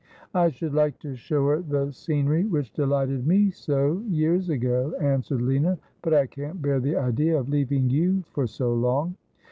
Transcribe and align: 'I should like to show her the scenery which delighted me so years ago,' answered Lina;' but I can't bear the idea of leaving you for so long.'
'I 0.33 0.49
should 0.49 0.73
like 0.73 0.97
to 1.01 1.15
show 1.15 1.47
her 1.49 1.61
the 1.61 1.91
scenery 1.91 2.45
which 2.45 2.73
delighted 2.73 3.27
me 3.27 3.51
so 3.51 4.03
years 4.09 4.49
ago,' 4.49 4.93
answered 4.99 5.43
Lina;' 5.43 5.77
but 6.01 6.11
I 6.11 6.25
can't 6.25 6.59
bear 6.59 6.79
the 6.79 6.95
idea 6.95 7.37
of 7.39 7.49
leaving 7.49 7.87
you 7.91 8.23
for 8.31 8.47
so 8.47 8.73
long.' 8.73 9.15